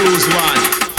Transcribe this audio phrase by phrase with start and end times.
[0.00, 0.89] choose one.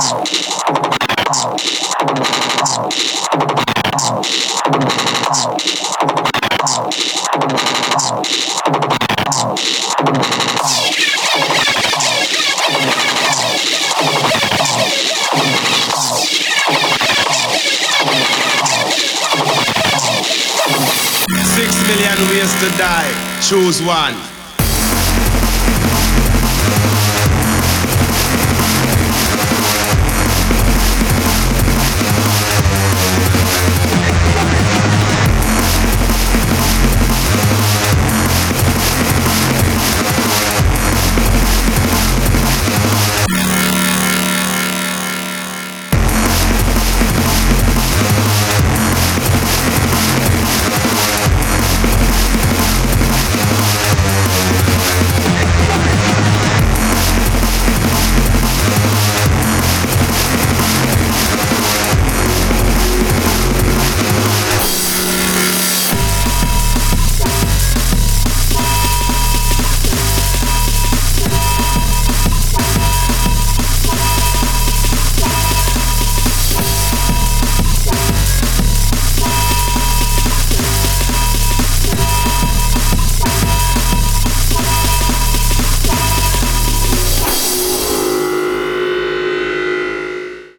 [0.00, 0.16] Six
[21.86, 23.12] million ways to die.
[23.42, 24.29] Choose one.